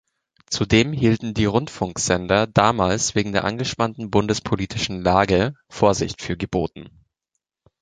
Zudem 0.47 0.93
hielten 0.93 1.35
die 1.35 1.45
Rundfunksender 1.45 2.47
damals 2.47 3.13
wegen 3.13 3.33
der 3.33 3.43
angespannten 3.43 4.09
bundespolitischen 4.09 5.03
Lage 5.03 5.53
Vorsicht 5.69 6.23
für 6.23 6.37
geboten. 6.37 6.89